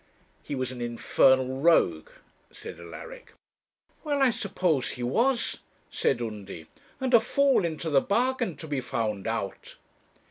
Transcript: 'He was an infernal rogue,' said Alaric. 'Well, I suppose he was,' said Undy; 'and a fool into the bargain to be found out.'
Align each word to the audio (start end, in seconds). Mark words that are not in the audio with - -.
'He 0.41 0.55
was 0.55 0.71
an 0.71 0.81
infernal 0.81 1.59
rogue,' 1.61 2.09
said 2.49 2.79
Alaric. 2.79 3.33
'Well, 4.03 4.19
I 4.23 4.31
suppose 4.31 4.93
he 4.93 5.03
was,' 5.03 5.59
said 5.91 6.23
Undy; 6.23 6.65
'and 6.99 7.13
a 7.13 7.19
fool 7.19 7.63
into 7.63 7.91
the 7.91 8.01
bargain 8.01 8.55
to 8.57 8.67
be 8.67 8.81
found 8.81 9.27
out.' 9.27 9.75